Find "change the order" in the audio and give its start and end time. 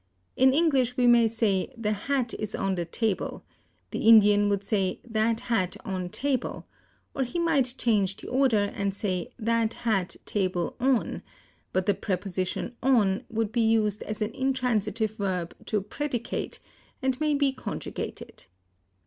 7.77-8.71